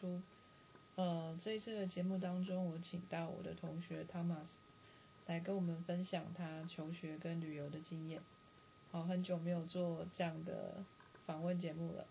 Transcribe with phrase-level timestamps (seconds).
[0.00, 0.20] 出
[0.96, 4.46] 呃，这一次的节目当中，我请到我的同学 Thomas
[5.26, 8.20] 来跟我们分享他求学跟旅游的经验。
[8.90, 10.82] 好，很久没有做这样的
[11.26, 12.06] 访问节目了，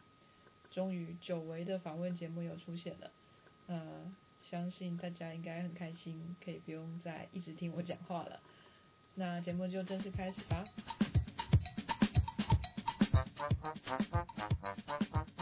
[0.71, 3.11] 终于久违的访问节目又出现了。
[3.67, 4.13] 呃，
[4.51, 8.39] 相信大家应该很开心，可以不用再一直听我讲话了。
[9.15, 10.63] 那节目就正式开始吧。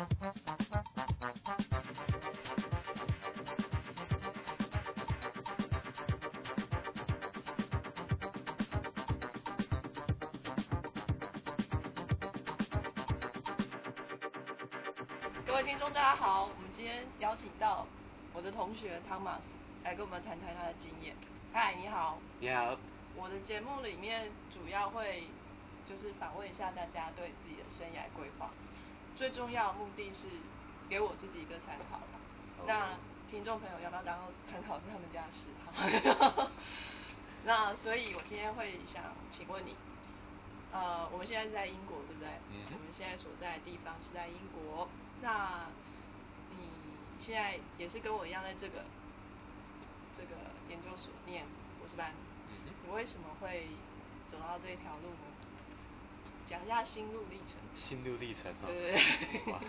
[15.45, 17.85] 各位听众，大家好，我们今天邀请到
[18.33, 19.43] 我的同学 Thomas
[19.83, 21.13] 来跟我们谈谈他的经验。
[21.51, 22.17] 嗨，你好。
[22.39, 22.77] 你好，
[23.13, 25.27] 我的节目里面主要会
[25.85, 28.49] 就是访问一下大家对自己的生涯规划，
[29.17, 30.29] 最重要的目的是
[30.87, 32.17] 给我自己一个参考啦。
[32.65, 32.95] 那
[33.29, 34.17] 听众朋友要不要当
[34.49, 35.51] 参考是他们家的事
[36.33, 36.47] 哈。
[37.43, 39.03] 那所以我今天会想
[39.35, 39.75] 请问你，
[40.71, 42.29] 呃，我们现在是在英国对不对？
[42.71, 44.87] 我们现在所在的地方是在英国。
[45.23, 45.67] 那
[46.51, 46.67] 你
[47.25, 48.83] 现在也是跟我一样在这个
[50.17, 50.35] 这个
[50.69, 51.45] 研究所念
[51.79, 52.11] 博士班，
[52.83, 53.67] 你为什么会
[54.29, 55.31] 走到这条路呢？
[56.45, 57.55] 讲一下心路历程。
[57.73, 58.67] 心路历程哦。
[58.67, 58.91] 对对
[59.45, 59.59] 对哇，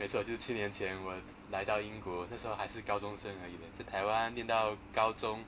[0.00, 1.14] 没错，就是七年前我
[1.52, 5.44] 来到英国，那时候还是高中生而已的，在台湾念到高中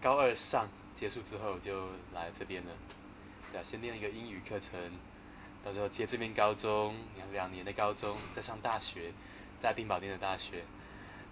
[0.00, 2.70] 高二上结束之后就来这边了。
[3.50, 4.92] 对啊，先念一个英语课程，
[5.66, 9.12] 到时候接这边高中，两两年的高中，再上大学，
[9.60, 10.62] 在冰堡念的大学。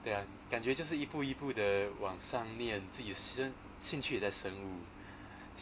[0.03, 4.81] 对啊，感觉就是一步一步的往上念，自己生兴趣也在生物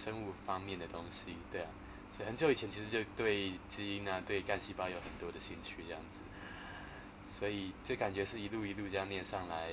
[0.02, 1.68] 生物方面的东西，对啊，
[2.16, 9.68] 所以很久以前其实就对基因啊、对干细胞有很多的兴趣这样子，所以这感觉是一路一路这样念上来，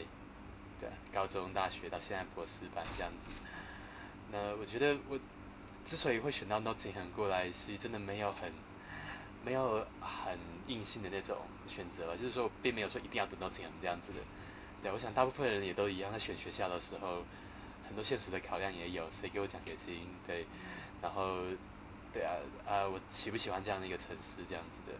[0.81, 3.31] 对，高中、大学到现在博士班这样子。
[4.29, 5.17] 那我觉得我
[5.87, 8.51] 之所以会选到 Nottingham 过来，是真的没有很
[9.43, 14.19] 没有很硬性的那种选择吧，就是说我并没有说一定要读 Nottingham 这样子的。
[14.81, 17.23] 对，我想大部分人也都一样，在选学校的时候，
[17.87, 20.45] 很多现实的考量也有，谁给我奖学金，对，
[21.01, 21.43] 然后，
[22.13, 22.35] 对啊，
[22.65, 24.97] 啊，我喜不喜欢这样的一个城市这样子的。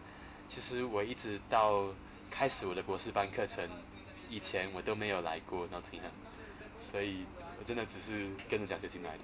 [0.48, 1.86] 其实我一直到
[2.30, 3.68] 开始我的博士班课程
[4.28, 6.12] 以前，我都没有来过 Nottingham，
[6.90, 7.24] 所以
[7.58, 9.22] 我真的只是跟着奖学金来的。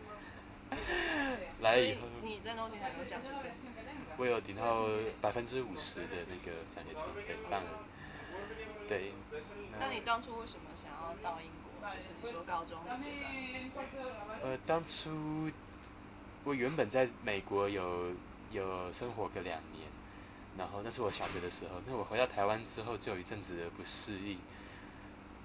[1.60, 3.85] 来了以后你在 Nottingham 有奖学金？
[4.16, 4.86] 我有领到
[5.20, 7.66] 百分之五十的那个奖学金，对，半额。
[8.88, 9.12] 对。
[9.78, 11.90] 那你当初为什么想要到英国？
[11.90, 12.78] 就是你说高中。
[14.42, 15.50] 呃，当初
[16.44, 18.12] 我原本在美国有
[18.50, 19.86] 有生活个两年，
[20.56, 21.80] 然后那是我小学的时候。
[21.86, 24.38] 那我回到台湾之后，就有一阵子的不适应。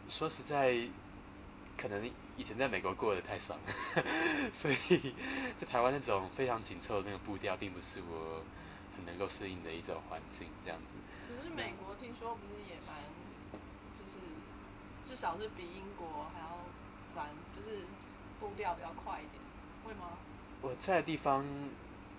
[0.09, 0.75] 说实在，
[1.77, 4.03] 可能以前在美国过得太爽了，
[4.53, 5.13] 所以
[5.59, 8.41] 在台湾那种非常紧凑的那个步调，并不是我
[8.95, 10.97] 很能够适应的一种环境，这样子。
[11.27, 12.97] 可是美国听说不是也蛮，
[13.97, 14.19] 就是
[15.07, 16.57] 至少是比英国还要
[17.15, 17.85] 烦，就是
[18.39, 19.41] 步调比较快一点，
[19.83, 20.17] 会吗？
[20.61, 21.45] 我在的地方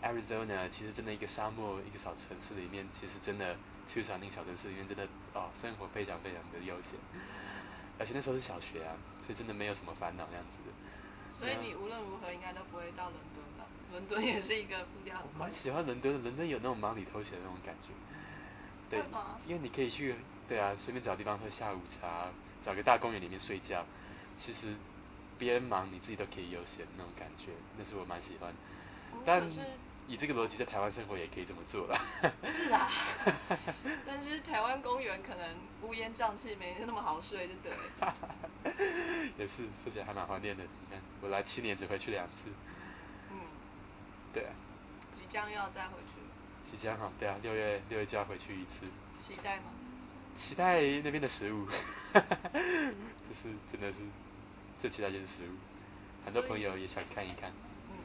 [0.02, 3.54] Arizona 其实真的一个沙漠一个小城市里面，其实真的
[3.92, 6.98] Tucson 那个小城市里面真的哦生活非常非常的悠闲，
[8.00, 10.72] 而且那时候是小学啊，所以真的没有什么烦恼那样子的。
[11.38, 13.31] 所以你无论如何应该都不会到伦？
[13.92, 15.38] 伦敦也是一个步调很快的。
[15.38, 17.88] 我蛮喜欢伦敦的，伦敦有那种忙里偷闲的那种感觉。
[18.90, 19.00] 对
[19.46, 20.14] 因为你可以去，
[20.46, 22.30] 对啊，随便找地方喝下午茶，
[22.64, 23.84] 找个大公园里面睡觉。
[24.38, 24.74] 其实
[25.38, 28.52] 别人忙，你自己都可以悠闲那种感觉，那是我蛮喜欢。
[29.24, 29.60] 但可是
[30.08, 32.04] 以这个逻辑，在台湾生活也可以这么做 啦。
[32.42, 32.90] 是啊，
[34.06, 38.14] 但是台湾公园可能乌烟瘴气，没那么好睡，就对了。
[39.38, 40.62] 也是，说起来还蛮怀念的。
[40.64, 42.50] 你看，我来七年只回去两次。
[44.32, 44.52] 嗯，对啊，
[45.14, 46.20] 即将要再回去，
[46.70, 48.86] 即将哈，对啊，六月六月就要回去一次。
[49.26, 49.64] 期待吗？
[50.38, 51.66] 期待那边的食物，
[52.12, 53.98] 就是真的是
[54.80, 55.54] 最期待就是食物，
[56.24, 57.52] 很多朋友也想看一看。
[57.90, 57.96] 嗯，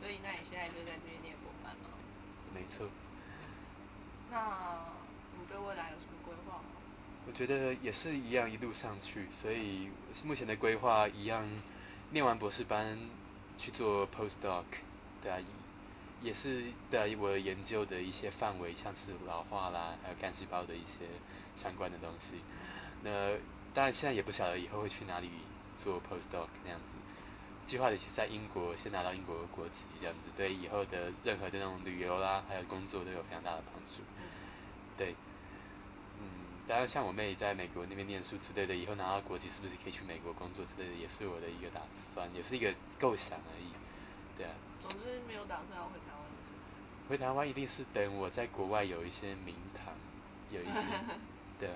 [0.00, 1.90] 所以那你现在就在这边念博班吗？
[2.54, 2.88] 没错，
[4.30, 4.86] 那
[5.38, 6.64] 你对未来有什么规划吗？
[7.26, 9.88] 我觉得也是一样一路上去，所以
[10.24, 11.46] 目前的规划一样，
[12.10, 12.98] 念完博士班
[13.58, 14.64] 去做 postdoc，
[15.24, 15.38] 对啊，
[16.20, 21.08] 也是对啊我研究的一些范围，像是老化啦，还有干细胞的一些
[21.60, 22.42] 相关的东西。
[23.02, 23.32] 那
[23.72, 25.30] 当然现在也不晓得以后会去哪里
[25.82, 26.86] 做 postdoc 那样子。
[27.66, 34.02] 计划的是在英国先拿到英国的国籍，这样子对以后的任何的那种旅游啦，还有工作都有非常大的帮助。
[34.98, 35.14] 对，
[36.20, 36.28] 嗯，
[36.68, 41.80] 当然，像我妹在美国那边念书之类的，以后拿到国籍是不是可以去美国工作之类的，也是我的一个打
[42.12, 43.72] 算，也是一个构想而已。
[44.36, 44.52] 对啊。
[44.84, 46.20] 总之没有打算要回台湾。
[47.08, 49.94] 回台湾一定是等我在国外有一些名堂，
[50.50, 50.80] 有一些，
[51.58, 51.70] 对。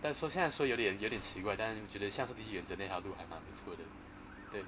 [0.00, 3.82] 但说现在说有点有点奇怪，但是我觉得像是李远哲那条路还蛮不错的，
[4.52, 4.62] 对。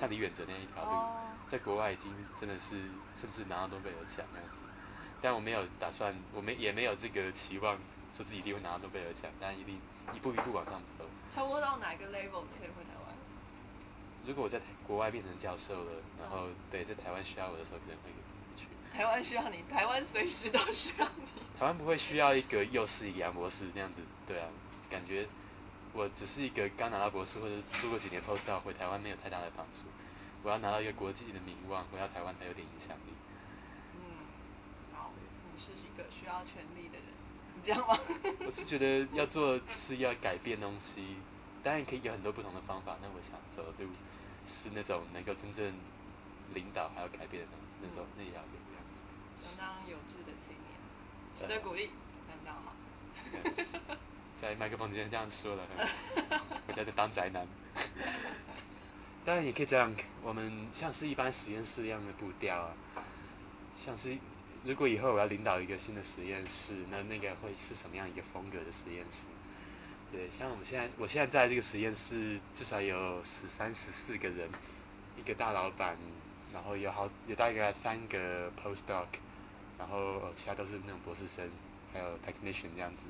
[0.00, 0.90] 像李远哲那一条路，
[1.50, 2.10] 在国外已经
[2.40, 2.88] 真的是
[3.20, 4.56] 甚至拿到诺贝尔奖那样子。
[5.20, 7.76] 但我没有打算，我没也没有这个期望，
[8.16, 9.78] 说自己一定会拿到诺贝尔奖，但一定
[10.14, 11.04] 一步一步往上走。
[11.34, 13.03] 差不多到哪个 level 可以回台湾？
[14.26, 18.10] 如果我在国外变成教授了，然后对在台湾需要我的时候，可能会
[18.56, 18.66] 去。
[18.92, 21.24] 台湾需要你，台湾随时都需要你。
[21.58, 24.48] 台湾不会需要一个又是一个杨博士那样子，对啊，
[24.90, 25.26] 感觉
[25.92, 29.80] 我只是一个刚拿到博士或者做过几年 post 回台湾没有太大的帮助。
[30.42, 33.12] 我要拿到一个国际的名望，回到台湾才有点影响力。
[33.94, 34.00] 嗯，
[34.92, 35.10] 好，
[35.54, 37.06] 你是一个需要权力的人，
[37.56, 37.98] 你这样吗？
[38.46, 41.16] 我是觉得要做是要改变东西，
[41.64, 42.96] 当然可以有很多不同的方法。
[43.02, 43.90] 那我想走的路
[44.46, 45.72] 是那种能够真正
[46.52, 47.48] 领导还有改变的
[47.82, 49.00] 那种那条路样子。
[49.42, 50.68] 相当有志的青年，
[51.40, 51.90] 值得鼓励，
[52.28, 52.74] 相当好。
[54.40, 55.66] 在麦克风之前这样说了，
[56.68, 57.46] 我在这当宅男。
[59.24, 62.74] 当然也可以这样，我们像是一般实验室一样的步调啊，
[63.84, 64.16] 像是。
[64.64, 69.24] 如果以后我要领导一个新的实验室，那那个会是什么样一个风格的实验室？
[70.14, 74.48] 对，像我们现在，我现在在这个实验室至少有十三、十四个人，
[75.18, 75.96] 一个大老板，
[76.52, 79.08] 然后有好有大概三个 postdoc，
[79.76, 81.50] 然后其他都是那种博士生，
[81.92, 83.02] 还有 technician 这样子。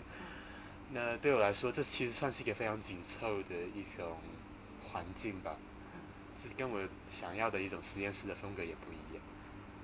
[0.93, 4.17] 那对我来说，这其实算是一个非常紧凑的一种
[4.89, 5.59] 环境吧，
[6.43, 9.23] 是跟我想要的一种实验室的风格也不一样。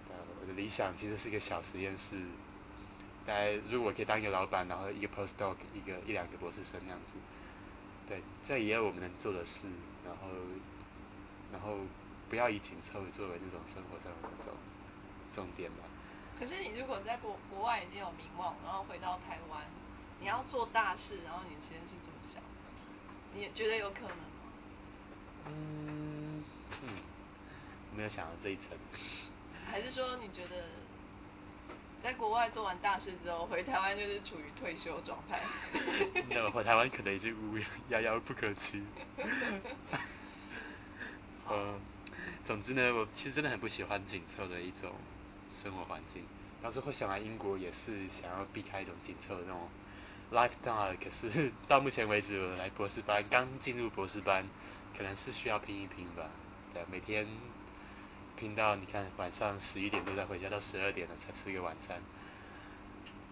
[0.08, 2.17] 呃我的理想其实是一个小实验室，
[3.31, 7.15] 大概如果可以当一个老板，然后一个 postdoc，一个一两个博士生那样子，
[8.09, 9.71] 对，这也有我们能做的事，
[10.05, 10.27] 然后，
[11.53, 11.79] 然后
[12.29, 14.53] 不要以紧凑作为那种生活上的那种
[15.32, 15.87] 重点吧。
[16.41, 19.62] 可是你如果在国国外已经有名望，然后回到台湾，
[20.19, 22.43] 你要做大事，然后你的实验室怎么想？
[23.32, 24.25] 你觉得有可能吗？
[25.47, 26.43] 嗯
[26.82, 26.99] 嗯，
[27.94, 28.65] 没有想到这一层。
[29.71, 30.65] 还是说你觉得，
[32.02, 35.43] 在国外做完大事之后，回台湾就是处于退休状态？
[36.31, 37.58] 那回台湾可能已经无
[37.91, 38.82] 遥遥不可及。
[41.47, 41.79] 呃，
[42.47, 44.94] 总之呢，我其实真的很不喜欢紧凑的一种
[45.62, 46.25] 生活环境。
[46.62, 49.69] 当时会想来英国，也是想要避开一种紧凑的那种
[50.32, 50.96] lifestyle。
[50.96, 54.49] 可是到目前为止，我来博士班，刚进入博士班，
[54.96, 56.31] 可能是需要拼一拼吧。
[56.73, 57.26] 对，每天。
[58.40, 62.00] 拼到你看晚上十一点都在回家，到十二点了才吃一个晚餐。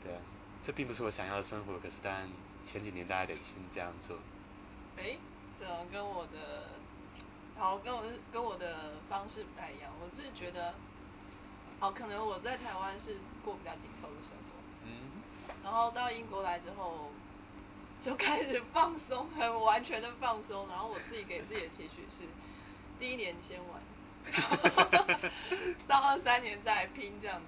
[0.05, 0.21] 对啊，
[0.67, 2.29] 这并不是我想要的生活，可是当然
[2.71, 4.19] 前几年大家得先这样做。
[4.99, 5.17] 哎，
[5.59, 6.69] 这跟我的，
[7.57, 9.91] 好跟我跟我的方式不太一样。
[9.99, 10.75] 我自己觉得，
[11.81, 14.61] 哦，可能我在台湾是过比较紧凑的生活。
[14.85, 15.09] 嗯。
[15.65, 17.11] 然后到英国来之后，
[18.05, 20.69] 就开始放松，很完全的放松。
[20.69, 22.29] 然后我自己给自己的期许是，
[23.01, 23.81] 第一年先玩。
[24.25, 25.31] 哈哈哈
[25.87, 27.47] 到二三年再拼这样子，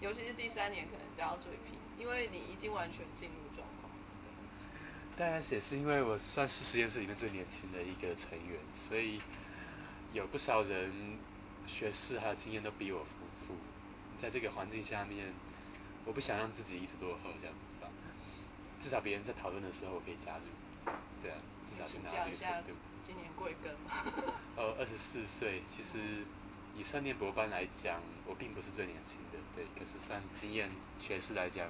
[0.00, 3.90] 尤其是第三年可能就要追拼，因为你已经完全进入状况。
[5.16, 9.20] 当然也是因为我算是实验室里面最年轻的一个成员，所以
[10.12, 11.18] 有不少人
[11.66, 13.14] 学识还有经验都比我丰
[13.46, 13.54] 富。
[14.20, 15.32] 在这个环境下面，
[16.04, 17.88] 我不想让自己一直落后这样子吧。
[18.82, 20.44] 至少别人在讨论的时候，我可以加入。
[21.22, 21.38] 对啊，
[21.74, 22.70] 至少先拿到这个程度。
[23.06, 23.74] 今年贵庚？
[24.56, 25.62] 呃，二十四岁。
[25.74, 26.24] 其实
[26.74, 29.66] 以算念博班来讲，我并不是最年轻的，对。
[29.74, 31.68] 可是算经验学识来讲，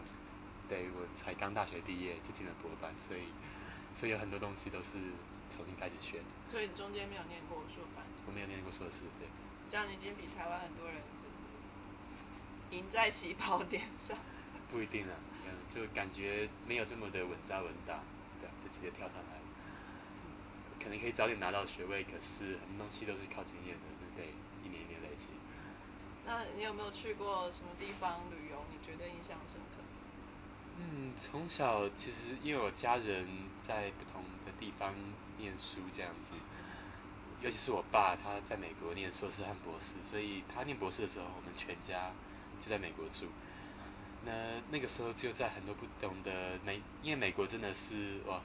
[0.69, 3.33] 对我才刚大学毕业就进了博班，所以
[3.97, 4.93] 所以有很多东西都是
[5.57, 6.25] 重新开始学的。
[6.53, 8.05] 所以你中间没有念过硕班？
[8.27, 9.27] 我没有念过硕士，对。
[9.71, 14.17] 这样你已经比台湾很多人就是赢在起跑点上。
[14.71, 15.15] 不一定啊，
[15.47, 17.99] 嗯，就感觉没有这么的稳扎稳打，
[18.41, 19.44] 对，就直接跳上来。
[20.85, 24.29] 可能可以早点拿到学位，可是很多东西都是靠经验的，对不对？
[24.62, 25.33] 一年一年累积。
[26.26, 28.61] 那你有没有去过什么地方旅游？
[28.71, 29.81] 你觉得印象深刻？
[30.76, 33.26] 嗯，从小其实因为我家人
[33.67, 34.93] 在不同的地方
[35.38, 36.37] 念书这样子，
[37.41, 42.11] 尤其是我爸他在美国念硕士和博士，所以他念博士的时候，我们全家
[42.62, 43.29] 就在美国住。
[44.26, 48.41] 那那个时候就在很多不同的美，因为美国真的是哇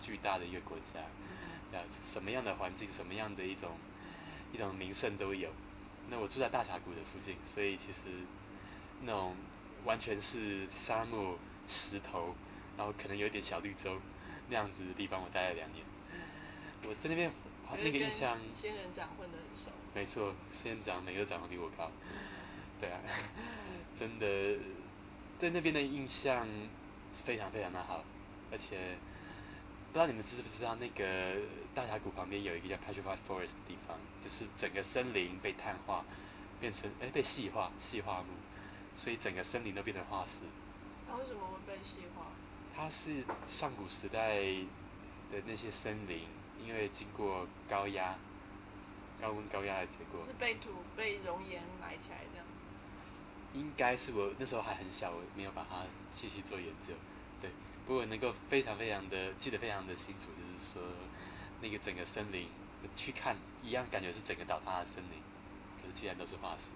[0.00, 1.00] 巨大的一个国家。
[1.72, 3.76] 啊，什么样的环境，什么样的一种
[4.52, 5.50] 一种名胜都有。
[6.08, 8.10] 那我住在大峡谷的附近，所以其实
[9.02, 9.36] 那种
[9.84, 12.34] 完全是沙漠、石头，
[12.76, 13.96] 然后可能有一点小绿洲
[14.48, 15.84] 那样子的地方，我待了两年。
[16.82, 17.30] 我在那边
[17.72, 19.70] 那个印象，仙人掌混得很熟。
[19.94, 21.90] 没错，仙人掌每个长得比我高。
[22.80, 22.98] 对啊，
[24.00, 24.58] 真的，
[25.38, 26.48] 在那边的印象
[27.24, 28.02] 非常非常的好，
[28.50, 28.96] 而且
[29.90, 31.34] 不知道你们知不知道，那个
[31.74, 36.04] 大峡谷旁边有一个叫 Petrified Forest 的地方，就是整个森林被碳化，
[36.60, 38.28] 变成哎被细化细化木，
[38.94, 40.46] 所以整个森林都变成化石。
[41.08, 42.26] 它为什么会被细化？
[42.72, 44.36] 它是上古时代
[45.32, 46.20] 的那些森林，
[46.64, 48.14] 因为经过高压、
[49.20, 50.24] 高温高压的结果。
[50.24, 53.58] 是被土被熔岩埋起来这样子。
[53.58, 55.82] 应该是我那时候还很小，我没有把它
[56.14, 56.94] 细细做研究。
[57.40, 57.50] 对，
[57.86, 60.82] 不过能够非常非常的记得非常的清楚，就是说
[61.60, 62.48] 那个整个森林
[62.96, 65.20] 去看，一样感觉是整个倒塌的森林，
[65.80, 66.70] 可是既然都是化石。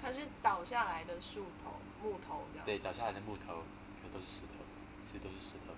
[0.00, 2.66] 它是倒下来的树头、木头这样。
[2.66, 3.64] 对，倒下来的木头，
[4.00, 4.62] 可都是石头，
[5.10, 5.74] 其实都是石头。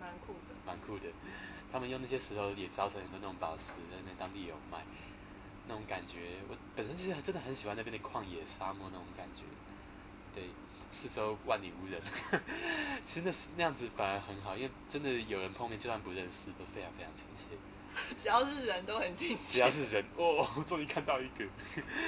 [0.00, 0.54] 蛮酷的。
[0.66, 1.08] 蛮酷的，
[1.70, 4.84] 他们用那些石头也造成很多那种宝石，在那当地有卖。
[5.66, 9.44] 那种感觉，我本身其实真的很喜欢那边的旷野沙漠那种感觉，
[10.34, 10.50] 对，
[10.94, 12.00] 四周万里无人，
[13.06, 17.56] 其实那那样子反而很好，因为真的有人碰面，就算不认识，都非常非常亲切。
[18.22, 19.52] 只要是人都很亲切。
[19.52, 21.44] 只要是人，哦， 终于看到一个。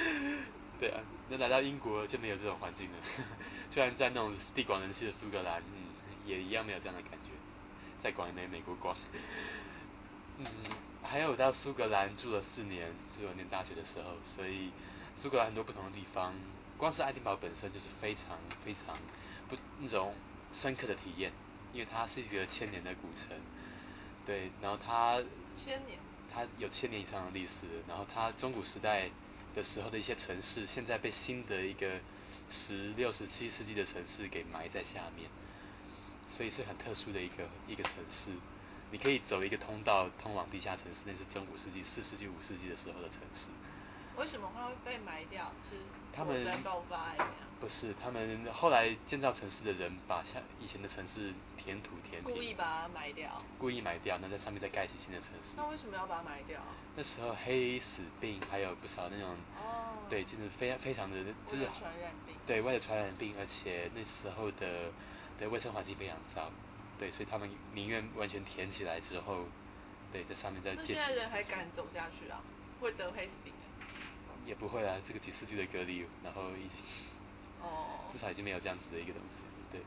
[0.79, 2.97] 对啊，那来到英国就没有这种环境了，
[3.71, 7.29] 虽然在那种地广人稀的苏格兰，嗯，也一样没有这样的感觉，
[8.01, 8.95] 在广美美国广，
[10.37, 10.45] 嗯。
[11.03, 14.71] 还有到苏格兰住了四年，是我念大学的时候，所以
[15.21, 16.33] 苏格兰很多不同的地方，
[16.77, 18.97] 光是爱丁堡本身就是非常非常
[19.49, 20.13] 不那种
[20.53, 21.31] 深刻的体验，
[21.73, 23.37] 因为它是一个千年的古城，
[24.25, 25.17] 对，然后它
[25.57, 25.97] 千年，
[26.31, 29.09] 它有千年以上的历史，然后它中古时代
[29.55, 31.99] 的时候的一些城市，现在被新的一个
[32.51, 35.29] 十六、十七世纪的城市给埋在下面，
[36.29, 38.31] 所以是很特殊的一个一个城市。
[38.91, 43.47] 你可以走一个通道通往地下城市，那是中古世纪四世纪、五世纪的时候的城市。
[44.17, 45.51] 为什么会被埋掉？
[45.69, 45.77] 是
[46.17, 47.27] 火山爆发一样？
[47.59, 53.41] 不是，他们后来建造城市的人把像以前的城市填土填平，故意把它埋掉。
[53.59, 55.53] 故意埋掉，那在上面再盖起新的城市。
[55.55, 56.59] 那为什么要把它埋掉？
[56.95, 61.17] 那时候黑死病还有不少那种，哦，对，真的非非常的，
[61.49, 62.35] 就是传染病。
[62.47, 64.91] 对，为了传染病，而且那时候的
[65.39, 66.51] 的卫生环境非常糟。
[66.97, 69.45] 对，所以他们宁愿完全填起来之后，
[70.11, 70.79] 对，在上面再建。
[70.79, 72.41] 那现在人还敢走下去啊？
[72.81, 73.53] 会得黑死病？
[74.47, 76.81] 也不会啊，这个几世纪的隔离，然后已经，
[77.61, 79.81] 哦，至少已经没有这样子的一个东西，对。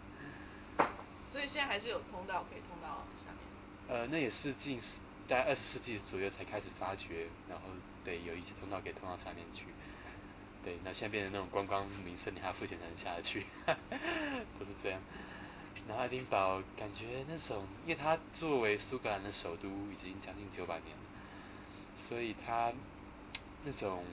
[1.33, 3.40] 所以现在还是有通道可以通到下面。
[3.88, 7.69] 呃，那也是近十，大概二十世纪左右才开始发掘，然后
[8.05, 9.64] 对，有一些通道可以通到上面去。
[10.62, 13.47] 对，那现在变成那种观光名胜，你还要付钱才能下得去，
[14.61, 15.00] 都是这样。
[15.88, 21.02] 然后爱丁堡感觉那种，因为它作为苏格兰的首都已经将近九百年了，
[22.07, 22.73] 所以它
[23.64, 24.05] 那种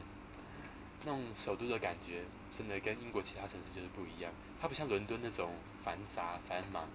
[1.04, 2.24] 那种首都的感觉，
[2.58, 4.32] 真的跟英国其他城市就是不一样。
[4.60, 6.88] 它不像伦敦那种繁杂繁忙，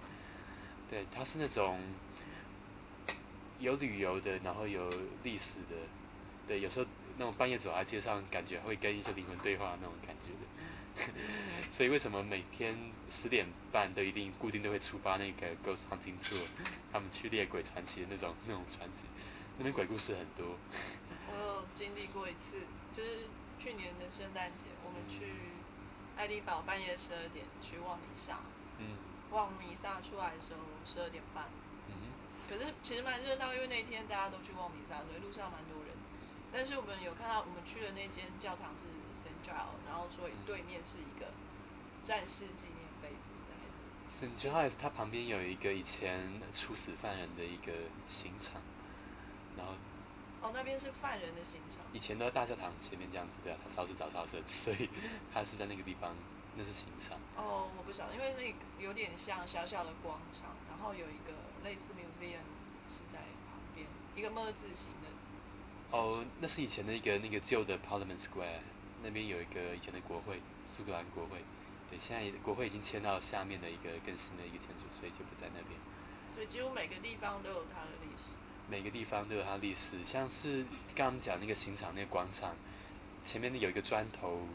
[0.89, 1.79] 对，它是那种
[3.59, 4.89] 有旅游的，然后有
[5.23, 5.75] 历史的，
[6.47, 6.85] 对，有时候
[7.17, 10.45] 那种半夜走在街上，感觉会跟一些灵魂对话那种感觉的。
[11.73, 12.77] 所以为什么每天
[13.09, 16.43] 十点半都一定固定都会出发那个 Ghost Hunting Tour，
[16.91, 19.07] 他们去猎鬼传奇的那种那种传奇，
[19.57, 20.55] 那边鬼故事很多。
[21.31, 22.61] 我有经历过一次，
[22.95, 23.25] 就是
[23.63, 25.31] 去年的圣诞节，我们去
[26.19, 28.43] 爱丁堡半夜十二点去望弥撒。
[28.77, 28.99] 嗯。
[29.31, 31.47] 望弥撒出来的时候十二点半。
[31.87, 32.11] 嗯
[32.49, 35.95] 可是其实蛮热闹，因为那天大家都去望弥撒，所以路上蛮多人。
[36.51, 38.91] 但是我们有看到我们去的那间教堂是。
[39.85, 41.27] 然后所以对面是一个
[42.07, 43.09] 战士纪念碑，
[44.19, 47.71] 是 Saint Giles，它旁边有一个以前处死犯人的一个
[48.09, 48.61] 刑场，
[49.55, 49.73] 然后
[50.43, 51.79] 哦那边是犯人的刑场。
[51.93, 54.89] 以前都在大教堂前面这样子的，他烧是早烧生， 所以
[55.33, 56.13] 他是在那个地方，
[56.55, 57.17] 那是刑场。
[57.39, 61.31] 哦，我不晓得，因为那有点像小小的广场，然后有一个
[61.63, 62.43] 类似 museum
[62.91, 65.07] 是在旁边，一个么字形的。
[65.97, 68.59] 哦，那是以前的一个那个旧的 Parliament Square。
[69.05, 70.39] 那边有一个以前的国会，
[70.77, 71.43] 苏格兰国会，
[71.91, 75.75] 对，现在国会已经迁到下面的一个更新的一个建筑，所以就不在那边。
[76.33, 78.31] 所以几乎每个地方都有它的历史。
[78.73, 80.65] 每个地方都有它历史，像是
[80.95, 82.55] 刚刚讲那个刑场那个广场，
[83.23, 84.47] 前面有一个砖头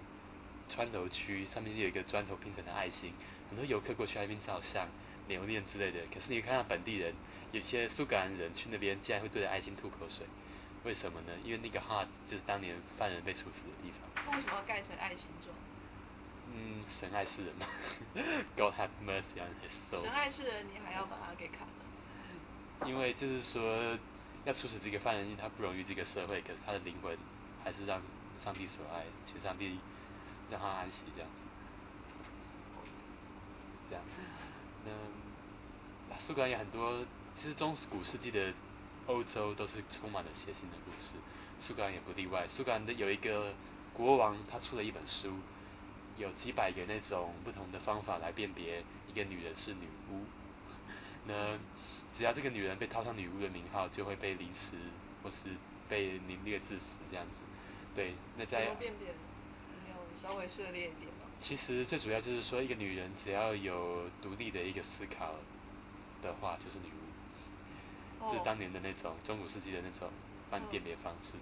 [0.68, 3.14] 砖头区，上面有一个砖头拼成的爱心，
[3.48, 4.88] 很多游客过去那边照相、
[5.28, 6.00] 留念之类的。
[6.12, 7.14] 可是你看到本地人，
[7.52, 10.26] 有些苏格兰人去那边，竟然会对着爱心吐口水。
[10.82, 11.32] 为什么呢？
[11.44, 14.34] 因为那个 heart 就是当年犯人被处死的地方。
[14.34, 15.54] 为什么要盖成爱心状？
[16.52, 17.68] 嗯，神爱世人嘛，
[18.58, 20.02] God have mercy on his soul。
[20.02, 21.86] 神爱世人，你还要把它给砍了。
[22.86, 23.98] 因为就是说，
[24.44, 27.16] 要处死这个犯人，他不容易这个社会，可是他的灵魂
[27.64, 28.00] 还是让
[28.44, 29.78] 上帝所爱，请上帝
[30.50, 31.36] 让他安息这样子。
[33.90, 34.04] 这样，
[34.84, 37.04] 那苏格兰有很多，
[37.40, 38.52] 其实中古世纪的
[39.06, 41.12] 欧洲都是充满了血腥的故事，
[41.60, 42.46] 苏格兰也不例外。
[42.48, 43.54] 苏格兰的有一个
[43.92, 45.32] 国王，他出了一本书，
[46.16, 50.24] 有几百个那种不同的方法来辨别一个女人是女巫。
[51.26, 51.58] 那
[52.18, 54.76] 只要这个女人被套上女巫的名号，就会被凌迟
[55.22, 55.54] 或是
[55.88, 57.32] 被凌虐致死这样子。
[57.94, 59.14] 对，那在怎么辨别？
[59.80, 61.30] 你有稍微涉猎一点吗？
[61.40, 65.36] 其实最主要就是说，一个女人只要有独立的一个思考
[66.20, 68.24] 的话，就是女巫。
[68.24, 70.10] 哦就是当年的那种中古世纪的那种
[70.50, 71.38] 帮你辨别方式。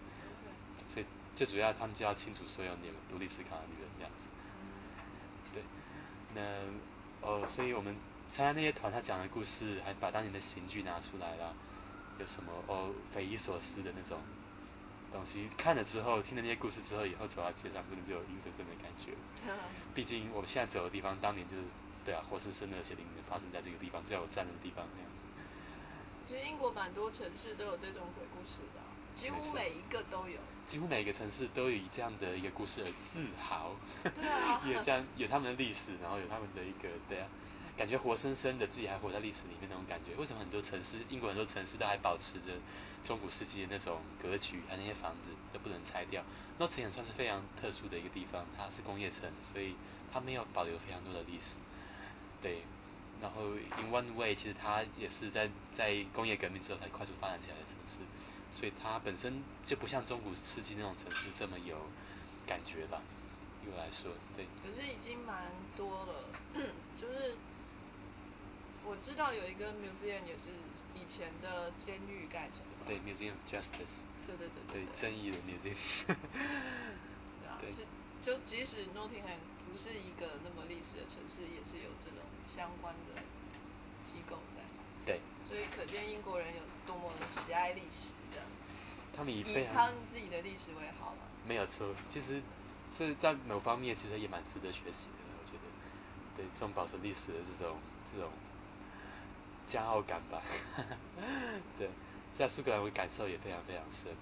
[0.93, 4.29] 所以最主要他们就要清楚所有有独立思考的女人这样子。
[5.55, 5.63] 对，
[6.35, 7.97] 那哦，所以我们
[8.37, 11.57] 参加那些团，他讲的故事，还把当年的刑具拿出来了，
[12.21, 14.21] 有什么哦匪夷所思的那种
[15.11, 19.17] 东西，看了之后，听了那些故事之后，以后走到街上，可能就有阴森森的感觉。
[19.95, 21.63] 毕竟我们现在走的地方，当年就是
[22.05, 25.25] 对啊，活生生的血淋淋地发生在这个地方，只要我站的地方那样子。
[26.29, 30.37] 其实英国蛮多城市都有这种鬼故事的啊、几乎每一个都有。
[30.69, 37.29] 几乎每一个城市都有以这样的一个故事而自豪，对啊 有这样有他们的历史，然后有他们的一个对啊，
[37.77, 40.15] 感觉活生生的自己还活在历史里面那种感觉。
[40.17, 42.57] 为什么很多城市，英国很多城市都还保持着
[43.05, 46.25] 中古世纪的那种格局，还有那些房子都不能拆掉？
[46.59, 49.77] 诺茨也算是非常特殊的一个地方，它是工业城，所以
[50.11, 51.61] 它没有保留非常多的历史。
[52.41, 52.63] 对，
[53.21, 61.77] 然后 in one way 其实它也是在在工业革命之后才快速发展起来的城市，所以它本身就不像中古世纪那种城市这么有
[62.47, 63.03] 感觉吧。
[63.63, 66.25] 对我来说，对，可是已经蛮多了，
[66.97, 67.35] 就是
[68.87, 70.55] 我知道有一个 museum 也是
[70.95, 72.87] 以前的监狱盖成的吧。
[72.87, 73.91] 对 Museum of Justice，
[74.27, 75.75] 对对对对对正义的 museum，
[77.43, 77.83] 对啊，对是
[78.25, 82.23] 就即使 Nottingham 不是一个那么历史的城市，也是有这种
[82.55, 83.21] 相关的
[84.07, 84.63] 机构在。
[85.05, 87.11] 对，所以可见英国人有多么
[87.45, 88.47] 喜爱历史这样。
[89.17, 91.19] 他们以以非常他们自己的历史为好了。
[91.45, 92.43] 没有错，其实
[92.99, 95.67] 是在某方面其实也蛮值得学习的，我觉得，
[96.37, 97.79] 对这种保存历史的这种
[98.15, 98.31] 这种
[99.71, 100.43] 骄傲感吧，
[101.79, 101.89] 对，
[102.39, 104.15] 在苏格兰我感受也非常非常深，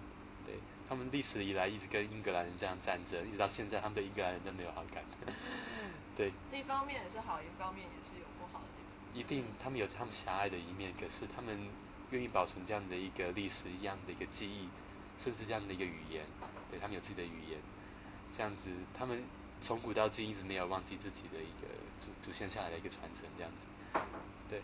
[0.46, 0.54] 对
[0.88, 5.04] 他们历史以来一直跟英格兰人这样战争，一直到现在他们对英格兰人都没有好感，
[6.16, 9.18] 对，一方面也是好，一方面也是有不好的地方。
[9.18, 11.68] 一定他们有他们狭隘的一面，可是他们
[12.10, 14.68] 愿意保存这样的一个历史，一样的一个记忆，
[15.22, 16.24] 甚至这样的一个语言，
[16.70, 17.60] 对他们有自己的语言，
[18.36, 18.62] 这样子
[18.96, 19.22] 他们
[19.62, 21.68] 从古到今一直没有忘记自己的一个
[22.00, 24.00] 祖祖先下来的一个传承，这样子，
[24.48, 24.62] 对，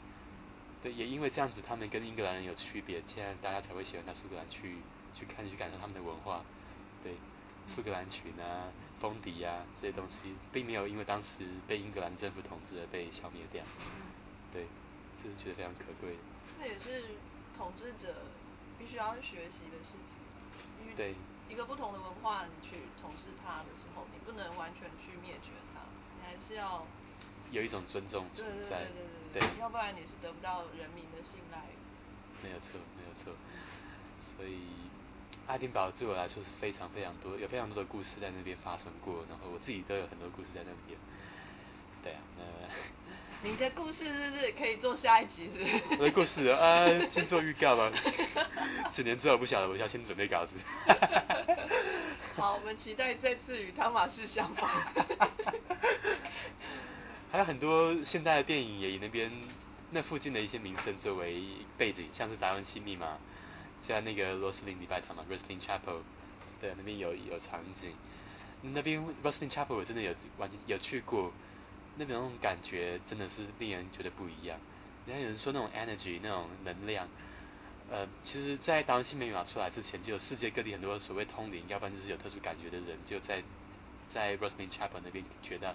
[0.82, 4.76] 对，也因为这样子，他们跟英格兰人有区别，现在大家才会喜欢到苏格兰去
[5.14, 6.42] 去看去感受他们的文化，
[7.04, 7.14] 对，
[7.68, 13.62] 苏格兰裙啊、风笛啊这些东西，并没有因为当时被英格兰政府统治而被消灭掉。
[14.52, 14.66] 对，
[15.22, 16.18] 这是觉得非常可贵的。
[16.58, 17.14] 这也是
[17.56, 18.24] 统治者
[18.78, 20.96] 必须要去学习的事情。
[20.96, 21.14] 对
[21.48, 25.84] 一个不同的文化，你去统治它的时候，你不能完全去灭绝它，
[26.16, 26.86] 你还是要
[27.50, 31.58] 有一种尊重对对对存在，对对对，要不然你是得不到人民的信赖。
[32.42, 33.32] 没有错，没有错。
[34.36, 34.60] 所以，
[35.46, 40.98] 爱丁堡对我来说是非常非常多，有非常多的故事在那边发生过，然后我自己都有很多故事在那边。
[42.02, 42.44] 对啊，那
[43.48, 45.50] 你的故事是不是可以做下一集？
[45.54, 46.00] 是不是？
[46.00, 47.92] 我的故事啊，先做预告吧。
[48.94, 50.52] 几年之后不晓得，我要先准备稿子。
[52.36, 54.66] 好，我们期待再次与汤马士相逢。
[57.30, 59.30] 还有很多现代的电影也以那边
[59.92, 61.42] 那附近的一些名胜作为
[61.78, 63.18] 背景，像是达文西密码，
[63.86, 66.00] 像那个罗斯林礼拜堂嘛 r o s l i n Chapel，
[66.60, 67.92] 对，那边有有场景。
[68.62, 71.32] 那边 r o s l i n Chapel 我真的有完全有去过，
[71.96, 74.58] 那边那种感觉真的是令人觉得不一样。
[75.06, 77.08] 人家有人说那种 energy 那种能量，
[77.90, 83.42] 呃，其实，在达文西密码出来之前，就有世界各地很多所谓通灵，要不然就是有特殊感觉的人，就在
[84.12, 85.74] 在 r o s l i n Chapel 那边觉得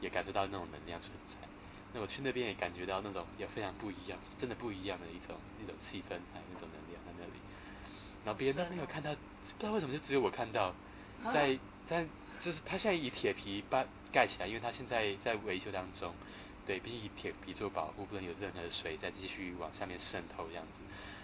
[0.00, 1.46] 也感受到那种能量存在。
[1.92, 7.40] 那我去那边也感觉到那种也非常不一样，真的不一样的一种一种气氛，还有那种能量在那里。
[8.24, 10.74] 然后别人都没有看到，不知道为什么就只有我看到，
[11.24, 12.06] 啊在在
[12.42, 16.12] 就是它现在以铁皮把盖起来，因为它现在在维修当中。
[16.66, 20.72] 对，毕竟以铁皮做保护，不能有任何的水再继续往下面渗透这样子。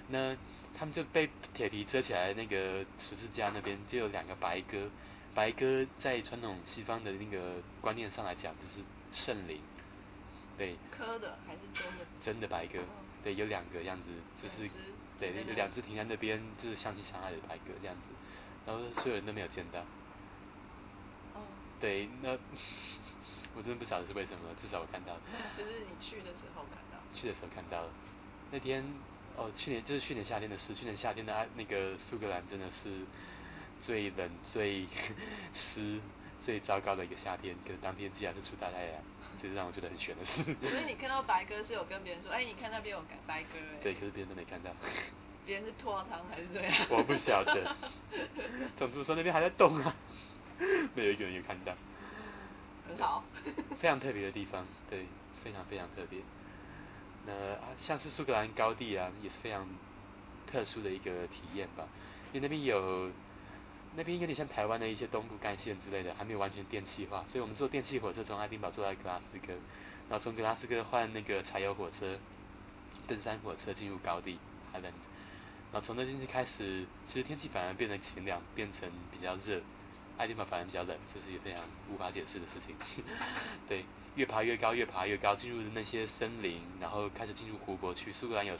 [0.06, 0.36] 那
[0.78, 4.88] 他们就被铁皮遮起来，那个十字架那边就有两个白鸽
[5.34, 9.60] 白鸽在传统西方的那个观念上来讲，就是圣灵，
[10.58, 12.04] 对，科的还是真的？
[12.20, 12.78] 真的白鸽，
[13.24, 14.08] 对，有两个样子，
[14.42, 14.70] 就是
[15.18, 18.08] 对，有两只停在那边，就是相亲相爱的白鸽这样子，
[18.66, 19.80] 然后所有人都没有见到。
[21.34, 21.40] 哦。
[21.80, 22.32] 对，那
[23.56, 25.16] 我真的不晓得是为什么，至少我看到。
[25.56, 26.98] 就是你去的时候看到。
[27.14, 27.90] 去的时候看到了，
[28.50, 28.84] 那天
[29.36, 33.06] 哦，去年就是去年夏天的事，去年夏天的那个苏格兰真的是。
[33.82, 34.86] 最冷、最
[35.52, 36.00] 湿、
[36.42, 39.02] 最糟糕的一个夏天，可是当天竟然是出大太阳，
[39.42, 40.42] 这是让我觉得很悬的事。
[40.44, 43.78] 所以你看到白鸽是有跟别人说，哎，你看那边有白鸽哎。
[43.82, 44.70] 对，可是别人都没看到。
[45.44, 46.86] 别人是拖汤还是怎样？
[46.88, 47.74] 我不晓得。
[48.78, 49.94] 总之说那边还在动啊，
[50.94, 51.72] 没有一个人有看到。
[52.86, 53.24] 很好。
[53.80, 55.06] 非常特别的地方，对，
[55.42, 56.20] 非常非常特别。
[57.26, 57.32] 那
[57.80, 59.68] 像是苏格兰高地啊，也是非常
[60.46, 61.88] 特殊的一个体验吧，
[62.32, 63.10] 因为那边有。
[63.94, 69.52] 那边有点像台湾的一些东部干线之类的，还没有完全电气化，所以我们坐电气火车从爱丁堡坐到格拉斯哥，
[70.08, 72.18] 然后从格拉斯哥换那个柴油火车、
[73.06, 74.38] 登山火车进入高地
[74.72, 74.96] Highland，
[75.72, 79.60] 然后从那天起开始，其实天气反而变得晴朗，变成比较热，
[80.16, 82.74] 爱丁堡反而比较冷，这是一个非常无法解释的事情。
[83.68, 88.10] 对，越爬越高，越爬越高，进入那些森林，然后开始进入湖泊区。
[88.12, 88.56] 苏格兰有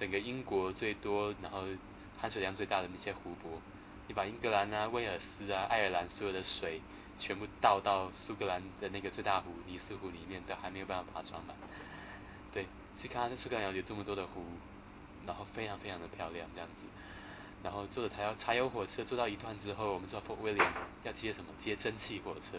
[0.00, 1.64] 整个英国最多，然后
[2.18, 3.60] 含水量最大的那些湖泊。
[4.06, 6.80] 你把英格兰啊、威尔斯啊、爱尔兰所有的水
[7.18, 11.56] 全部倒到苏格兰的那个最大湖尼斯湖里面，都还没有办法把它装满。
[12.52, 12.66] 对，
[13.00, 14.44] 去看看苏格兰有这么多的湖，
[15.26, 16.74] 然后非常非常的漂亮这样子。
[17.62, 20.70] 然后坐着柴油柴油火车坐到一段之后，我们坐 Fort William
[21.02, 21.50] 要接什么？
[21.64, 22.58] 接蒸汽火车，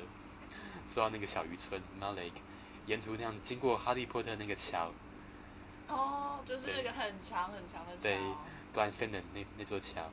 [0.93, 2.41] 坐到那个小渔村 m a l Lake，
[2.87, 4.91] 沿途那样经过哈利波特那个桥。
[5.89, 8.01] 哦，就是那个很长很长的桥。
[8.01, 8.17] 对。
[8.83, 10.09] F i n 那那座桥，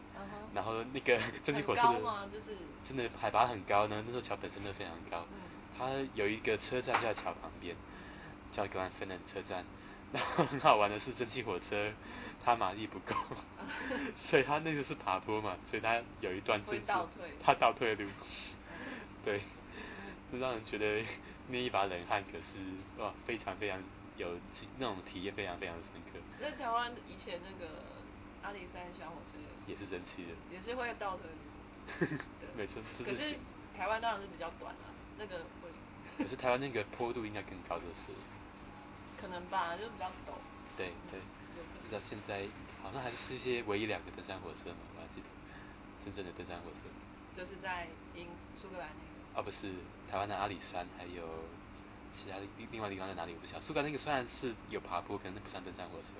[0.55, 2.01] 然后那个蒸汽 火车的，
[2.88, 4.03] 真的海拔很高呢。
[4.07, 5.27] 那座桥本身就非常高，
[5.77, 7.75] 它有一个车站就在桥旁边，
[8.53, 9.64] 叫 f i n 车站。
[10.12, 11.90] 然后很好玩的是蒸汽火车，
[12.44, 13.14] 它马力不够，
[14.29, 18.07] 所以它那个是爬坡嘛，所以它有一段会倒退，它倒退路，
[19.25, 19.40] 对，
[20.31, 21.03] 就让人觉得
[21.48, 22.22] 捏一把冷汗。
[22.31, 23.83] 可是哇，非常非常
[24.18, 24.37] 有
[24.77, 26.18] 那种体验，非常非常的深刻。
[26.38, 27.72] 在台湾以前那个。
[28.42, 31.24] 阿里山小火车也是蒸汽的，也是会倒的。
[32.57, 33.35] 没错，可是
[33.76, 34.87] 台湾当然是比较短了，
[35.18, 35.70] 那个会。
[36.18, 38.12] 可是台湾那个坡度应该更高，就是。
[39.20, 40.35] 可能吧，就是比较陡。
[40.76, 41.20] 对对。
[41.83, 42.46] 不知道现在
[42.83, 45.26] 好像还是一些唯一两个登山火车嘛，我还记得，
[46.05, 46.88] 真正的登山火车。
[47.37, 48.26] 就是在英
[48.61, 49.40] 苏格兰那个。
[49.40, 49.72] 啊不是，
[50.11, 51.44] 台湾的阿里山还有
[52.16, 53.64] 其他另另外地方在哪里我不晓得。
[53.64, 56.12] 苏格兰那个虽然是有爬坡，可能那不算登山火车。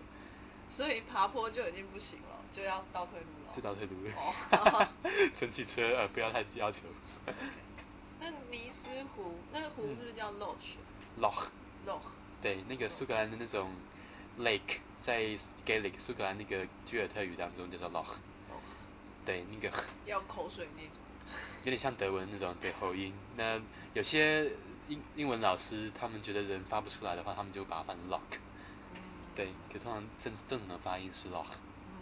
[0.83, 3.55] 所以爬坡就已经不行了，就要倒退路了。
[3.55, 4.13] 就倒退路了。
[4.17, 4.89] 哦。
[5.39, 6.81] 蒸汽车呃不要太要求。
[8.19, 11.47] 那尼斯湖那个湖是不是叫 Loch？Loch。
[11.87, 12.01] Loch。
[12.43, 13.71] 对，那个苏格兰的那种
[14.41, 15.23] lake 在
[15.65, 18.17] Gaelic 苏格兰那个居尔特语当中叫做 Loch。
[19.25, 19.85] 对，那个。
[20.07, 20.97] 要口水那种。
[21.63, 23.15] 有点像德文那种对喉音。
[23.37, 23.61] 那
[23.95, 24.51] 有些
[24.89, 28.19] 英英文老师他们觉得人发不出来的话，他们就把它翻 Loch。
[29.35, 31.53] 对，可通常正正常的发音是 loch。
[31.89, 31.95] 嗯。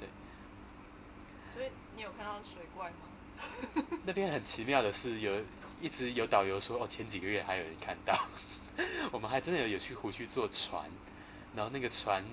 [0.00, 0.08] 对。
[1.54, 3.06] 所以你有看到水怪吗？
[4.04, 5.42] 那边很奇妙的是，有
[5.80, 8.26] 一直有导游说，哦，前几个月还有人看到。
[9.12, 10.90] 我们还真的有有去湖去坐船，
[11.54, 12.24] 然后那个船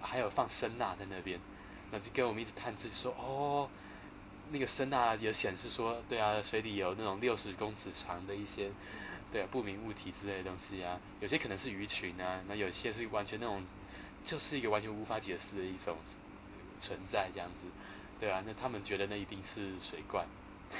[0.00, 1.40] 还有放声呐在那边，
[1.90, 3.68] 那就跟我们一直探知说，哦，
[4.50, 8.70] 那个声呐也显示说，对啊，水底有那种六十公尺长的一些。
[9.34, 13.60] 对啊，不明物体之类的东西啊，有些可能是鱼群啊，那有些是完全那种，
[14.24, 15.96] 就是一个完全无法解释的一种
[16.78, 17.66] 存在这样子，
[18.20, 20.24] 对啊，那他们觉得那一定是水怪，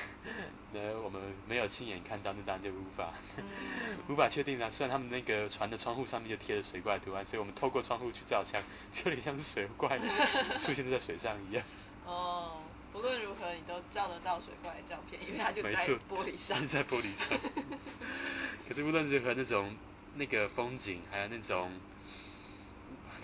[0.72, 3.12] 那我们没有亲眼看到，那当然就无法
[4.08, 4.70] 无法确定啊。
[4.72, 8.62] 虽然他们那个船的窗户上面就贴了水怪图案，所以我们透过窗户去照相，
[8.92, 9.98] 就有点像是水怪
[10.62, 11.64] 出现在水上一样。
[12.06, 12.60] 哦。
[12.94, 16.66] 无论如何，你都照得到水怪的照片，因为它就在玻璃上。
[16.70, 17.26] 在玻璃上。
[18.68, 19.74] 可是无论如何，那种
[20.14, 21.72] 那个风景，还有那种，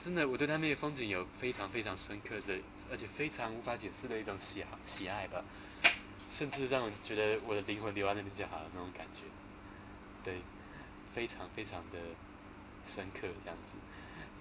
[0.05, 2.59] 真的，我对他那个风景有非常非常深刻的，
[2.91, 5.45] 而且非常无法解释的一种喜好喜爱吧，
[6.33, 9.21] 甚至让我觉得我的灵魂留在那边就好了那种感觉。
[10.25, 10.41] 对，
[11.15, 11.99] 非常非常的
[12.93, 13.79] 深刻这样子。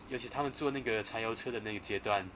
[0.09, 2.27] 尤其他们坐那个柴油车的那个阶段，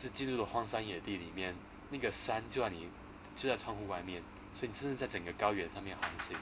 [0.00, 1.52] 是进入了荒山野地里面。
[1.90, 2.88] 那个山就在你
[3.36, 4.22] 就在窗户外面，
[4.54, 6.36] 所以你真的在整个高原上面航行，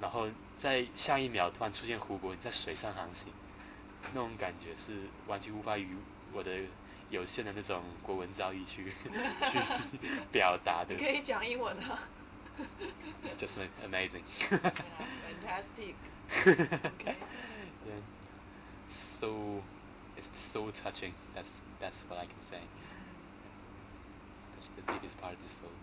[0.00, 0.28] 然后
[0.60, 3.32] 在下一秒突然出现湖泊，你在水上航行，
[4.12, 5.96] 那种感觉是完全无法与
[6.32, 6.50] 我的
[7.10, 9.58] 有限的那种国文造诣去 去
[10.32, 10.96] 表达的。
[10.96, 11.98] 可以讲英文啊。
[13.36, 14.22] Just ama- amazing.
[14.48, 14.60] Yeah,
[15.26, 15.96] fantastic.
[16.46, 17.16] Okay.
[17.84, 18.00] Yeah.
[19.20, 19.60] So
[20.16, 21.12] it's so touching.
[21.34, 22.62] That's that's what I can say.
[24.64, 25.76] That's the deepest part of the soul.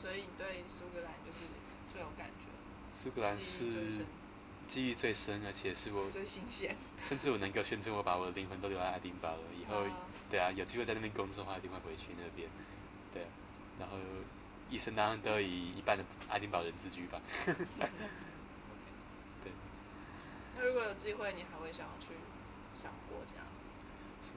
[0.00, 1.38] 所以你对苏格兰就是
[1.92, 2.46] 最有感觉，
[3.02, 4.06] 苏格兰是
[4.72, 6.76] 记忆最深，而且是我最新鲜。
[7.08, 9.42] 甚至我能够宣称我把我的灵魂都留在爱丁堡了。
[9.60, 9.90] 以后啊，
[10.30, 12.48] 对啊，有机会在那边工作的话，一定会回去那边。
[13.12, 13.28] 对啊，
[13.80, 13.96] 然后
[14.70, 17.20] 一生当中都以一半的爱丁堡人自居吧。
[19.42, 19.52] 对，
[20.56, 22.14] 那如果有机会，你还会想要去
[22.80, 23.42] 想国家？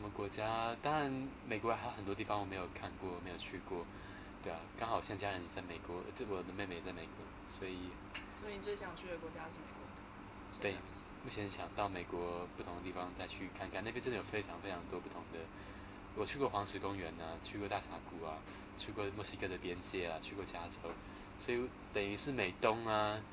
[0.04, 0.76] 什么国家？
[0.84, 1.08] 当然，
[1.48, 3.86] 美国还有很多地方我没有看过，没有去过。
[4.44, 7.88] 对啊，刚好现在家人也在美国，这我的妹妹也在美国，所以
[8.42, 9.88] 所以你最想去的国家是美国？
[10.60, 10.76] 对，
[11.24, 15.40] 目前想到美国不同的地方再去看看，那边真的有非常非常多不同的。
[16.20, 18.44] 我去过黄石公园啊，去过大峡谷啊，
[18.78, 20.92] 去过墨西哥的边界啊，去过加州，
[21.40, 21.64] 所以
[21.94, 23.24] 等于是美东啊，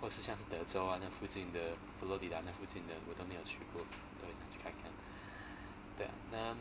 [0.00, 3.84] 或是像是德州啊那附近的，佛罗里达那附近的我都没有去过，
[4.16, 4.90] 都很想去看看。
[5.96, 6.54] 对啊，那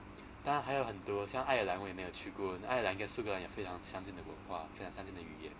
[0.44, 5.52] 当然还有很多，像爱尔兰我也没有去过，那爱尔兰跟苏格兰有非常相近的文化，非常相近的语言，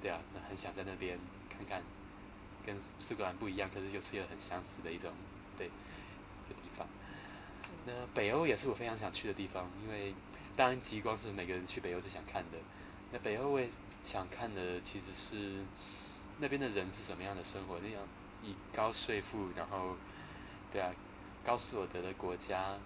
[0.00, 1.18] 对啊，那很想在那边
[1.50, 1.82] 看看，
[2.64, 5.12] 跟苏格兰不一样，可是又是又很相似的一种
[5.56, 6.86] 对的地方。
[7.84, 10.14] 那北欧也是我非常想去的地方，因为
[10.56, 12.58] 当然极光是每个人去北欧都想看的。
[13.12, 13.68] 那北欧我也
[14.06, 15.64] 想看的其实是
[16.38, 18.02] 那边的人是什么样的生活，那样
[18.42, 19.96] 以高税负，然后
[20.70, 20.92] 对啊
[21.44, 22.78] 高所得的国家，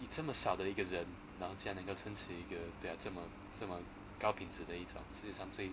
[0.00, 1.06] 以这么少的一个人，
[1.40, 3.22] 然后竟然能够撑起一个对啊这么
[3.60, 3.80] 这么
[4.18, 5.70] 高品质的一种世界上最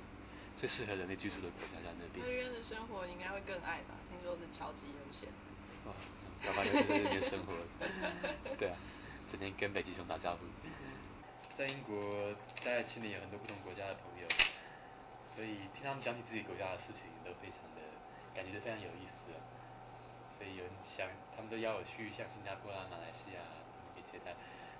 [0.57, 2.31] 最适合人类居住的国家在那边那。
[2.31, 3.95] 边的生活你应该会更爱吧？
[4.09, 5.29] 听说是超级悠闲。
[5.85, 5.93] 哦，
[6.45, 7.53] 老板就在那边生活，
[8.57, 8.77] 对啊，
[9.31, 10.45] 整天跟北极熊打招呼。
[11.57, 12.33] 在英国
[12.63, 14.27] 待了七年，有很多不同国家的朋友，
[15.35, 17.81] 所以听他们讲起自己国家的事情，都非常的
[18.33, 19.39] 感觉都非常有意思啊。
[20.37, 23.64] 所以有人想，他们都邀我去像新加坡啊、马来西亚啊
[24.15, 24.31] 给接待，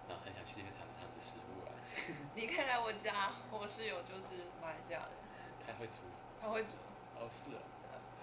[0.07, 1.75] 然后很想去那边尝尝他们的食物啊。
[2.35, 5.11] 你可以来我家，我室友就是马来西亚人，
[5.67, 5.99] 他会煮，
[6.39, 6.79] 他会煮，
[7.19, 7.59] 哦是啊，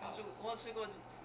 [0.01, 1.20] 好，他煮，我有吃过几次。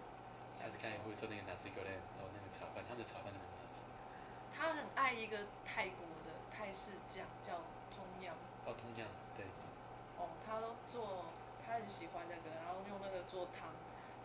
[0.60, 3.80] 下次看会做那个 nasi goreng，然后那个炒饭，他们的炒饭真的很好吃。
[4.52, 7.62] 他很爱一个泰国的泰式酱，叫
[7.96, 8.36] 通样。
[8.66, 9.46] 哦，通样对。
[10.18, 11.30] 哦，他都做，
[11.64, 13.70] 他很喜欢那个，然后用那个做汤，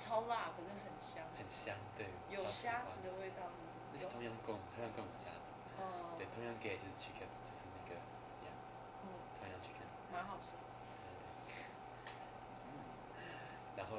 [0.00, 1.22] 超辣，可是很香。
[1.36, 2.08] 很香，对。
[2.32, 3.60] 有虾子的味道是
[3.92, 5.41] 不是那是同样贡，同样贡有虾子。
[5.82, 7.98] 哦对，同样给就是 chicken，就是那个
[8.46, 8.54] 羊，
[9.02, 9.82] 嗯，同样 chicken。
[10.12, 10.62] 蛮好吃的。
[13.76, 13.96] 然后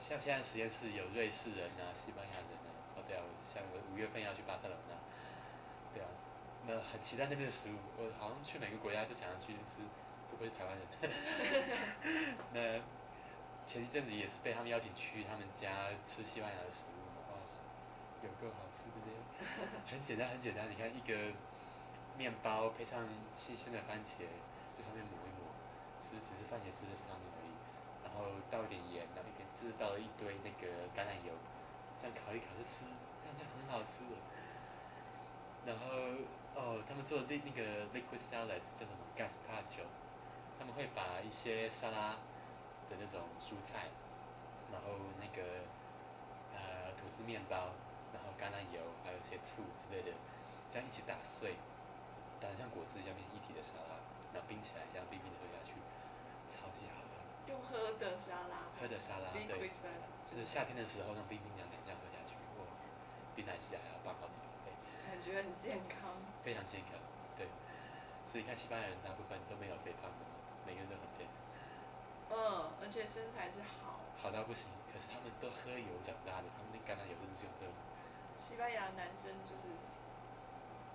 [0.00, 4.94] 像现在实验室有瑞士人啊、西班牙人啊，哦对啊，我像我五月份要去巴塞罗那，
[5.92, 6.08] 对啊，
[6.66, 7.76] 那很期待那边的食物。
[7.98, 9.82] 我好像去每个国家都想要去吃，
[10.30, 10.86] 不愧是台湾人。
[12.54, 12.80] 那
[13.66, 17.02] 前一阵子也是被他们邀请去他们家吃西班牙的食物，
[17.34, 17.38] 哇，
[18.22, 18.69] 有够好！
[19.90, 21.32] 很简单，很简单，你看一个
[22.16, 23.04] 面包配上
[23.38, 24.28] 新鲜的番茄，
[24.76, 25.48] 在上面抹一抹，
[26.08, 27.52] 只只是番茄汁在上面而已，
[28.04, 31.32] 然后倒一点盐，然后一点汁，倒了一堆那个橄榄油，
[32.02, 32.84] 这样烤一烤就吃，
[33.22, 34.16] 这样就很好吃了。
[35.66, 35.88] 然后
[36.54, 39.88] 哦，他们做的那那个 liquid salad 叫什么 gazpacho，
[40.58, 42.16] 他们会把一些沙拉
[42.88, 43.88] 的那种蔬菜，
[44.72, 45.64] 然后那个
[46.52, 47.72] 呃吐司面包，
[48.40, 50.16] 橄榄油，还有一些醋之类的，
[50.72, 51.60] 这样一起打碎，
[52.40, 54.00] 打得像果汁一样变成一体的沙拉，
[54.32, 55.76] 然后冰起来，这样冰冰的喝下去，
[56.56, 57.20] 超级好喝。
[57.52, 58.72] 用喝的沙拉。
[58.80, 59.44] 喝的沙拉，对
[60.32, 62.64] 就是夏天的时候，那种冰冰凉凉这样喝下去，哇，
[63.36, 64.72] 比奶昔还要棒好几倍。
[65.04, 66.16] 感觉很健康。
[66.40, 66.96] 非常健康，
[67.36, 67.44] 对。
[68.30, 70.24] 所以看西班牙人大部分都没有肥胖的，
[70.64, 71.28] 每个人都很 fit，
[72.30, 74.00] 嗯，而且身材是好。
[74.22, 74.64] 好到不行。
[74.90, 77.74] 可是他们都喝油长大的，他们那橄榄油真的是用喝的。
[78.50, 79.70] 西班牙男生就是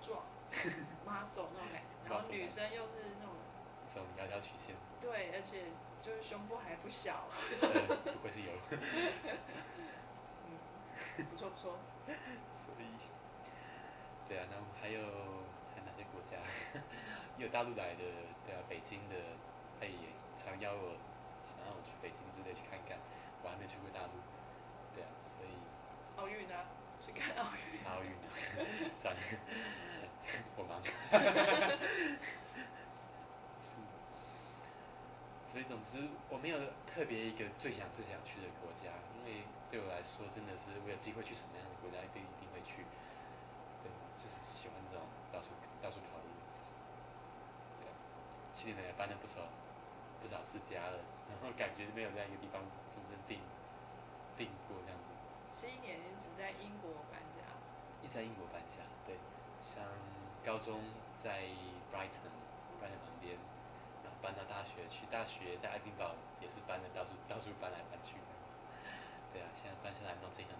[0.06, 0.22] 壮，
[1.04, 3.34] muscle 那种感觉，然后女生又是那种，
[3.94, 5.64] 这种窈窕曲线，对，而且
[6.02, 7.24] 就是胸部还不小。
[7.62, 8.52] 呃，不愧是有。
[10.46, 11.78] 嗯，不错不错。
[12.06, 12.84] 所以，
[14.28, 15.00] 对啊，那还有
[15.74, 16.38] 还有哪些国家？
[17.38, 18.02] 有大陆来的，
[18.46, 19.14] 对啊，北京的，
[19.80, 19.92] 他也
[20.44, 20.94] 常邀我，
[21.48, 22.98] 想让我去北京之类去看看，
[23.42, 24.12] 我还没去过大陆，
[24.94, 25.50] 对啊，所以
[26.16, 26.85] 奥运啊，去
[27.18, 27.58] 看奥运。
[27.88, 28.28] 奥运啊，
[29.02, 29.20] 算了，
[30.56, 30.82] 我忙。
[30.82, 30.90] 是，
[35.52, 42.84] 所以总之我没有特别一个最想最想去的国家，因为对我来说真的是我有机会去什么样的国家一定一定会去，
[43.82, 45.48] 对，就是喜欢这种到处
[45.80, 46.26] 到处跑的，
[47.80, 47.88] 对
[48.58, 49.46] 去，年也搬了不少
[50.20, 50.98] 不不少次家了，
[51.30, 53.38] 然后感觉没有在一个地方真正定
[54.36, 55.15] 定过这样子。
[55.66, 57.42] 七年你只在英国搬家？
[57.98, 59.18] 一直在英国搬家，对，
[59.66, 59.82] 像
[60.46, 60.78] 高中
[61.24, 61.42] 在
[61.90, 63.34] Brighton，Brighton 旁边，
[64.06, 68.30] 然后搬到大学去，大学在爱丁堡也是搬的到处到处搬来搬去的。
[69.32, 70.50] 对啊，现在搬下来弄这样。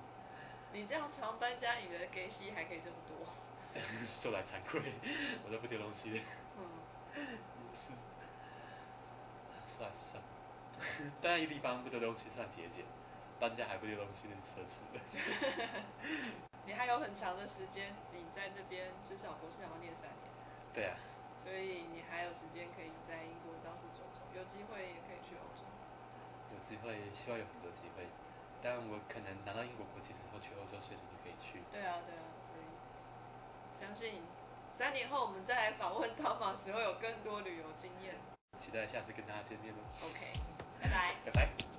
[0.72, 3.30] 你这样常搬家，你的给息还可以这么多？
[4.20, 4.82] 说来惭愧，
[5.46, 6.18] 我都不丢东西的。
[6.58, 6.66] 嗯。
[7.78, 7.92] 是。
[9.78, 10.20] 算算，
[11.22, 12.84] 当然一个地方不丢东西算节俭，
[13.38, 15.00] 搬家还不丢东西那是奢侈的。
[16.64, 20.26] 你还有很长的时间，你在这边至少博士还要念三年。
[20.74, 20.96] 对啊。
[21.44, 25.62] 所以你还有时间可以在英国到处走走，有机会也可以去欧洲。
[26.50, 28.02] 有机会，希望有很多机会。
[28.62, 31.62] 但我可能拿到英国国籍之后去欧洲，随时都可以去。
[31.70, 32.66] 对啊，对啊，所以
[33.78, 34.24] 相信
[34.76, 38.16] 三年后我们再来访问汤马斯，会有更多旅游经验。
[38.58, 39.78] 期待下次跟大家见面喽。
[40.02, 40.34] OK，
[40.82, 41.14] 拜拜。
[41.26, 41.75] 拜拜。